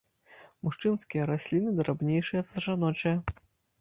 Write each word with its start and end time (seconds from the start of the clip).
Мужчынскія 0.67 1.27
расліны 1.31 1.69
драбнейшыя 1.81 2.41
за 2.49 2.67
жаночыя. 2.67 3.15